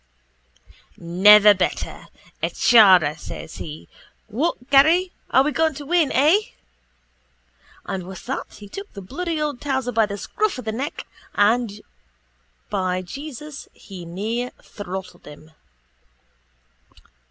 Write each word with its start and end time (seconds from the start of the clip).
—Never 0.97 1.53
better, 1.53 2.07
a 2.41 2.49
chara, 2.49 3.15
says 3.19 3.57
he. 3.57 3.87
What 4.29 4.71
Garry? 4.71 5.11
Are 5.29 5.43
we 5.43 5.51
going 5.51 5.75
to 5.75 5.85
win? 5.85 6.11
Eh? 6.11 6.39
And 7.85 8.07
with 8.07 8.25
that 8.25 8.51
he 8.55 8.67
took 8.67 8.91
the 8.93 9.01
bloody 9.03 9.39
old 9.39 9.61
towser 9.61 9.91
by 9.91 10.07
the 10.07 10.17
scruff 10.17 10.57
of 10.57 10.65
the 10.65 10.71
neck 10.71 11.05
and, 11.35 11.81
by 12.71 13.03
Jesus, 13.03 13.67
he 13.73 14.03
near 14.03 14.49
throttled 14.61 15.27
him. 15.27 15.51